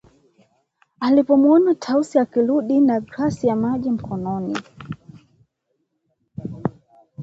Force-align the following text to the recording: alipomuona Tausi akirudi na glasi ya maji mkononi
alipomuona 0.99 1.75
Tausi 1.75 2.19
akirudi 2.19 2.79
na 2.79 2.99
glasi 2.99 3.47
ya 3.47 3.55
maji 3.55 3.89
mkononi 3.91 4.57